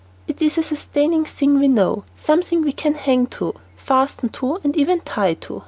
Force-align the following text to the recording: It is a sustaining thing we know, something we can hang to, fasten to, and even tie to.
It 0.27 0.41
is 0.41 0.57
a 0.57 0.63
sustaining 0.63 1.25
thing 1.25 1.59
we 1.59 1.67
know, 1.67 2.05
something 2.15 2.63
we 2.63 2.71
can 2.71 2.95
hang 2.95 3.27
to, 3.37 3.53
fasten 3.75 4.29
to, 4.29 4.57
and 4.63 4.75
even 4.75 5.01
tie 5.01 5.35
to. 5.35 5.59